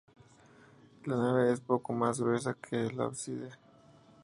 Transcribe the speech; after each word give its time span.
La 1.05 1.15
nave 1.15 1.53
es 1.53 1.59
poco 1.61 1.93
más 1.93 2.19
gruesa 2.19 2.55
que 2.59 2.87
el 2.87 2.99
ábside. 2.99 3.51